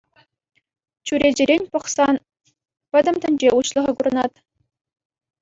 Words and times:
Чӳречерен 1.05 1.63
пӑхсен 1.73 2.15
пӗтӗм 2.91 3.15
тӗнче 3.23 3.49
уҫлӑхӗ 3.59 3.93
курӑнать. 4.01 4.37